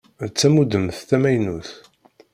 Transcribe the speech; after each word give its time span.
D 0.25 0.29
tamudemt 0.39 0.97
tamaynut. 1.09 1.69